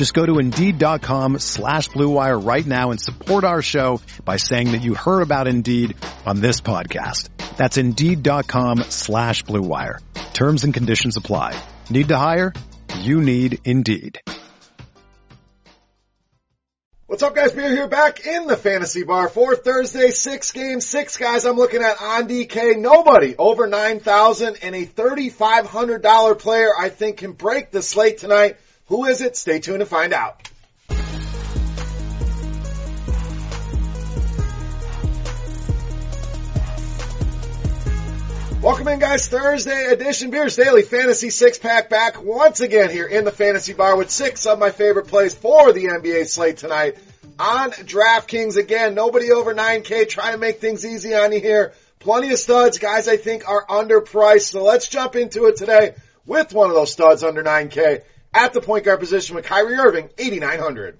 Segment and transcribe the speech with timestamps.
[0.00, 4.80] Just go to Indeed.com slash BlueWire right now and support our show by saying that
[4.80, 7.28] you heard about Indeed on this podcast.
[7.58, 9.98] That's Indeed.com slash BlueWire.
[10.32, 11.54] Terms and conditions apply.
[11.90, 12.54] Need to hire?
[13.00, 14.22] You need Indeed.
[17.04, 17.52] What's up, guys?
[17.52, 21.44] Beer here back in the fantasy bar for Thursday, six games, six guys.
[21.44, 22.78] I'm looking at on DK.
[22.78, 28.56] Nobody over 9,000 and a $3,500 player I think can break the slate tonight.
[28.90, 29.36] Who is it?
[29.36, 30.48] Stay tuned to find out.
[38.60, 43.24] Welcome in guys, Thursday edition Beers Daily Fantasy Six Pack back once again here in
[43.24, 46.98] the Fantasy Bar with six of my favorite plays for the NBA slate tonight
[47.38, 48.96] on DraftKings again.
[48.96, 51.74] Nobody over 9K trying to make things easy on you here.
[52.00, 54.50] Plenty of studs, guys I think are underpriced.
[54.50, 55.94] So let's jump into it today
[56.26, 58.02] with one of those studs under 9K
[58.32, 60.98] at the point guard position with Kyrie Irving, 8,900.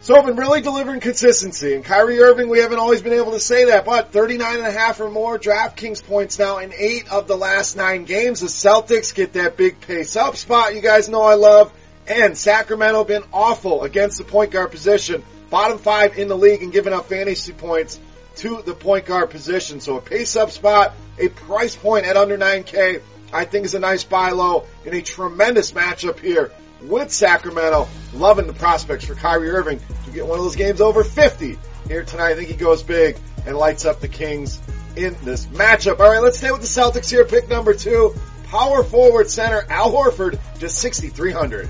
[0.00, 1.74] So I've been really delivering consistency.
[1.74, 4.70] And Kyrie Irving, we haven't always been able to say that, but 39 and a
[4.70, 8.40] half or more DraftKings points now in eight of the last nine games.
[8.40, 11.72] The Celtics get that big pace up spot you guys know I love.
[12.06, 15.24] And Sacramento been awful against the point guard position.
[15.48, 17.98] Bottom five in the league and giving up fantasy points
[18.36, 19.80] to the point guard position.
[19.80, 23.00] So a pace up spot, a price point at under 9K,
[23.34, 26.52] I think is a nice buy low in a tremendous matchup here
[26.82, 27.88] with Sacramento.
[28.14, 31.58] Loving the prospects for Kyrie Irving to get one of those games over 50
[31.88, 32.30] here tonight.
[32.30, 34.60] I think he goes big and lights up the Kings
[34.96, 35.98] in this matchup.
[35.98, 37.24] All right, let's stay with the Celtics here.
[37.24, 41.68] Pick number two, power forward center Al Horford, just 6,300.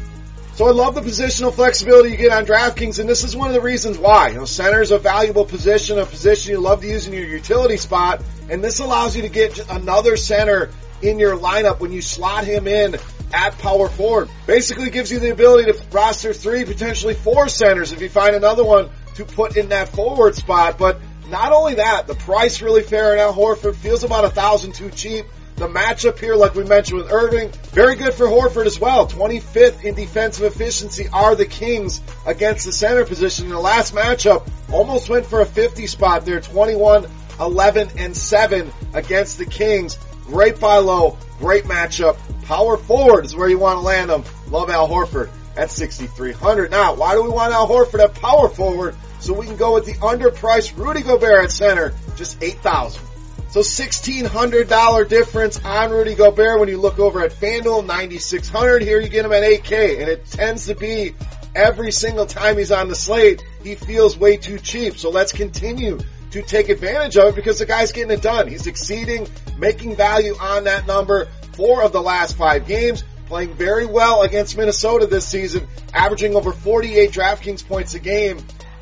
[0.53, 3.55] So I love the positional flexibility you get on DraftKings, and this is one of
[3.55, 4.29] the reasons why.
[4.29, 7.27] You know, center is a valuable position, a position you love to use in your
[7.27, 10.71] utility spot, and this allows you to get another center
[11.05, 12.97] in your lineup when you slot him in
[13.33, 14.29] at power forward.
[14.47, 18.65] Basically gives you the ability to roster three, potentially four centers if you find another
[18.65, 20.79] one to put in that forward spot.
[20.79, 24.75] But not only that, the price really fair and Al Horford feels about a thousand
[24.75, 25.27] too cheap.
[25.57, 29.07] The matchup here, like we mentioned with Irving, very good for Horford as well.
[29.07, 33.47] 25th in defensive efficiency are the Kings against the center position.
[33.47, 37.07] In the last matchup, almost went for a 50 spot there, 21,
[37.39, 39.97] 11, and 7 against the Kings.
[40.27, 42.17] Great buy low, great matchup.
[42.45, 44.25] Power forward is where you want to land them.
[44.49, 46.71] Love Al Horford at 6,300.
[46.71, 48.97] Now, why do we want Al Horford at power forward?
[49.21, 53.03] So we can go with the underpriced Rudy Gobert at center, just 8,000.
[53.51, 58.83] So $1,600 difference on Rudy Gobert when you look over at FanDuel, 9,600.
[58.83, 61.15] Here you get him at 8K and it tends to be
[61.55, 64.99] every single time he's on the slate, he feels way too cheap.
[64.99, 66.01] So let's continue
[66.35, 68.49] to take advantage of it because the guy's getting it done.
[68.49, 73.87] He's exceeding, making value on that number four of the last five games, playing very
[73.87, 78.39] well against Minnesota this season, averaging over 48 DraftKings points a game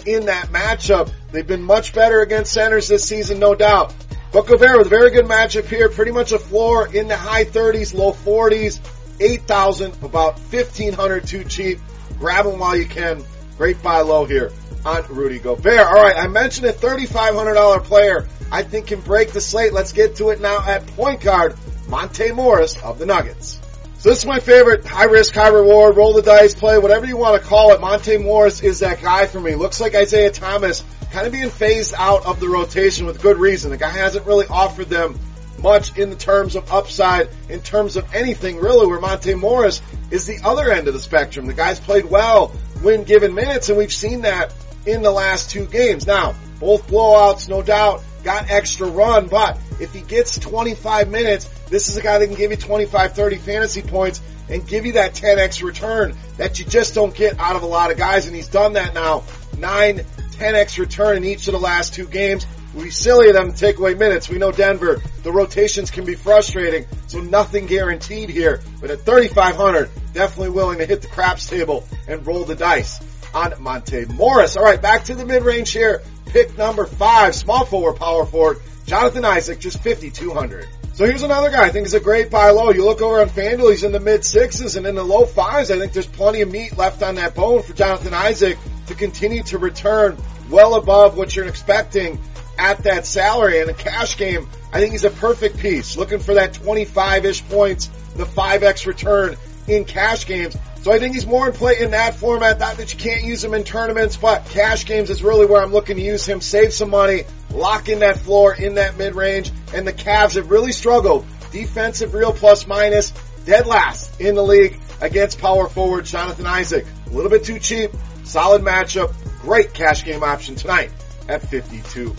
[0.07, 1.13] in that matchup.
[1.31, 3.95] They've been much better against centers this season, no doubt.
[4.33, 7.45] But Gobert with a very good matchup here, pretty much a floor in the high
[7.45, 8.81] 30s, low 40s,
[9.21, 11.81] 8,000, about 1,500 too cheap.
[12.19, 13.23] Grab them while you can.
[13.59, 14.51] Great buy low here
[14.85, 15.87] on Rudy Gobert.
[15.87, 19.73] All right, I mentioned a $3,500 player I think can break the slate.
[19.73, 21.57] Let's get to it now at point guard.
[21.89, 23.59] Monte Morris of the Nuggets.
[23.99, 27.17] So this is my favorite high risk, high reward, roll the dice play, whatever you
[27.17, 27.81] want to call it.
[27.81, 29.55] Monte Morris is that guy for me.
[29.55, 33.71] Looks like Isaiah Thomas kind of being phased out of the rotation with good reason.
[33.71, 35.19] The guy hasn't really offered them
[35.63, 40.27] much in the terms of upside, in terms of anything really, where Monte Morris is
[40.27, 41.47] the other end of the spectrum.
[41.47, 42.53] The guy's played well
[42.83, 44.53] when given minutes, and we've seen that
[44.87, 46.07] in the last two games.
[46.07, 51.89] Now, both blowouts, no doubt, got extra run, but if he gets 25 minutes, this
[51.89, 55.15] is a guy that can give you 25, 30 fantasy points and give you that
[55.15, 58.49] 10x return that you just don't get out of a lot of guys, and he's
[58.49, 59.25] done that now.
[59.59, 62.47] 9, 10x return in each of the last two games.
[62.75, 64.29] Be silly of them to take away minutes.
[64.29, 68.61] We know Denver the rotations can be frustrating, so nothing guaranteed here.
[68.81, 73.01] But at 3,500, definitely willing to hit the craps table and roll the dice
[73.35, 74.57] on Monte Morris.
[74.57, 76.03] All right, back to the mid-range here.
[76.27, 80.67] Pick number five, small forward, power forward, Jonathan Isaac, just 5,200.
[80.95, 82.71] So here's another guy I think is a great buy low.
[82.71, 85.71] You look over on FanDuel, he's in the mid sixes and in the low fives.
[85.71, 88.59] I think there's plenty of meat left on that bone for Jonathan Isaac
[88.89, 90.19] to continue to return
[90.51, 92.19] well above what you're expecting
[92.59, 93.61] at that salary.
[93.61, 95.97] And a cash game, I think he's a perfect piece.
[95.97, 99.37] Looking for that 25-ish points, the 5x return
[99.69, 100.57] in cash games.
[100.83, 102.59] So I think he's more in play in that format.
[102.59, 105.73] Not that you can't use him in tournaments, but cash games is really where I'm
[105.73, 107.23] looking to use him, save some money,
[107.53, 109.53] lock in that floor in that mid range.
[109.73, 111.25] And the Cavs have really struggled.
[111.53, 113.13] Defensive real plus minus,
[113.45, 116.87] dead last in the league against power forward Jonathan Isaac.
[117.07, 117.91] A little bit too cheap,
[118.25, 120.91] solid matchup, great cash game option tonight
[121.29, 122.17] at 52.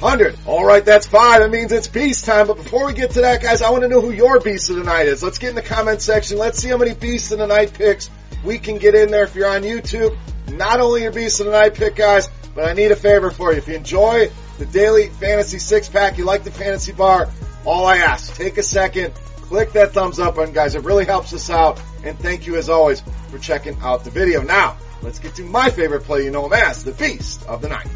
[0.00, 0.36] 100.
[0.46, 1.40] Alright, that's five.
[1.40, 2.46] That means it's beast time.
[2.46, 4.76] But before we get to that, guys, I want to know who your beast of
[4.76, 5.22] the night is.
[5.22, 6.38] Let's get in the comment section.
[6.38, 8.10] Let's see how many beasts of the night picks
[8.44, 10.16] we can get in there if you're on YouTube.
[10.52, 13.52] Not only your beast of the night pick, guys, but I need a favor for
[13.52, 13.58] you.
[13.58, 17.28] If you enjoy the daily fantasy six pack, you like the fantasy bar,
[17.64, 20.74] all I ask, take a second, click that thumbs up button, guys.
[20.74, 21.80] It really helps us out.
[22.04, 24.42] And thank you as always for checking out the video.
[24.42, 26.24] Now, let's get to my favorite play.
[26.24, 27.88] You know him as the beast of the night.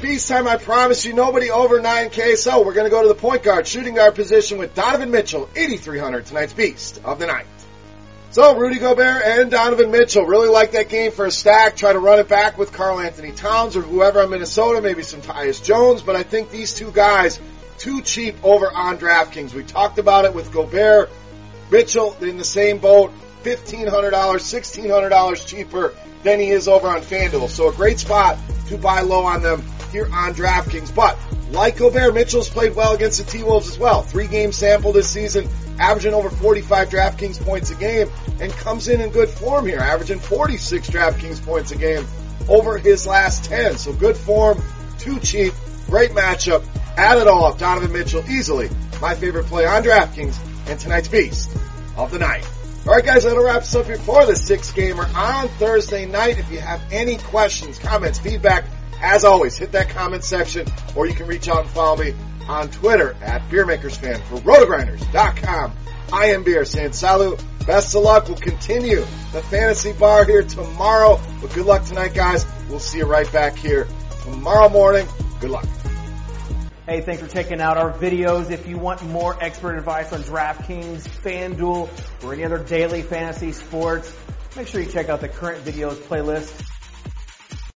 [0.00, 0.46] Beast time.
[0.46, 2.36] I promise you nobody over 9K.
[2.36, 5.48] So we're going to go to the point guard, shooting guard position with Donovan Mitchell,
[5.56, 7.46] 8,300, tonight's beast of the night.
[8.30, 11.76] So Rudy Gobert and Donovan Mitchell really like that game for a stack.
[11.76, 15.62] Try to run it back with Karl-Anthony Towns or whoever in Minnesota, maybe some Tyus
[15.62, 16.02] Jones.
[16.02, 17.40] But I think these two guys
[17.78, 19.54] too cheap over on DraftKings.
[19.54, 21.10] We talked about it with Gobert,
[21.70, 23.12] Mitchell in the same boat,
[23.44, 27.48] $1,500, $1,600 cheaper than he is over on FanDuel.
[27.48, 28.38] So a great spot
[28.68, 29.62] to buy low on them
[29.96, 30.94] here on DraftKings.
[30.94, 31.18] But
[31.50, 34.02] like Gobert, Mitchell's played well against the T-Wolves as well.
[34.02, 35.48] Three game sample this season,
[35.78, 38.10] averaging over 45 DraftKings points a game
[38.40, 42.06] and comes in in good form here, averaging 46 DraftKings points a game
[42.48, 43.78] over his last 10.
[43.78, 44.62] So good form,
[44.98, 45.54] too cheap,
[45.86, 46.64] great matchup.
[46.96, 47.58] Add it all up.
[47.58, 48.68] Donovan Mitchell easily
[49.00, 50.38] my favorite play on DraftKings
[50.68, 51.50] and tonight's beast
[51.96, 52.48] of the night.
[52.86, 56.38] All right, guys, that'll wrap us up here for the six gamer on Thursday night.
[56.38, 58.64] If you have any questions, comments, feedback,
[59.00, 62.14] as always, hit that comment section or you can reach out and follow me
[62.48, 65.72] on Twitter at BeerMakersFan for rotogrinders.com.
[66.12, 67.42] I am Beer saying salut.
[67.66, 68.28] Best of luck.
[68.28, 69.00] We'll continue
[69.32, 71.20] the fantasy bar here tomorrow.
[71.40, 72.46] But good luck tonight, guys.
[72.70, 73.88] We'll see you right back here
[74.22, 75.06] tomorrow morning.
[75.40, 75.66] Good luck.
[76.86, 78.52] Hey, thanks for checking out our videos.
[78.52, 84.16] If you want more expert advice on DraftKings, FanDuel, or any other daily fantasy sports,
[84.56, 86.75] make sure you check out the current videos playlist